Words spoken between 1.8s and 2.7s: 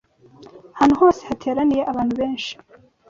abantu benshi